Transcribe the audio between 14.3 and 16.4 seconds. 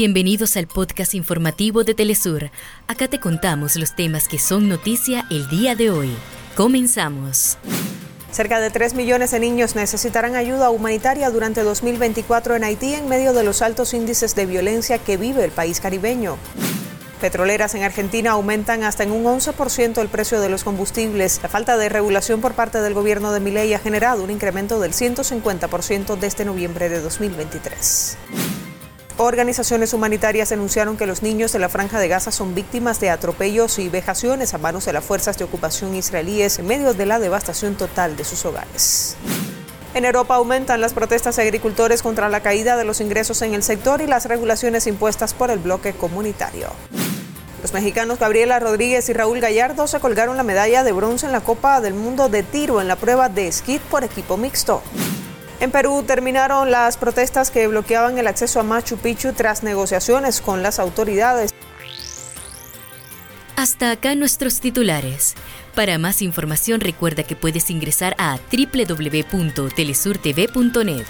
de violencia que vive el país caribeño.